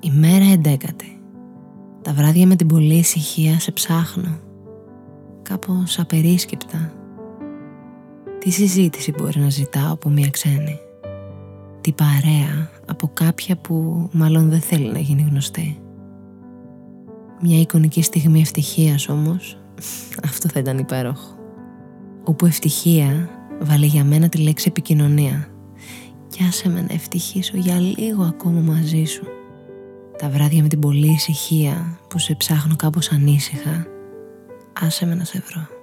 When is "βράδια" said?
2.12-2.46, 30.28-30.62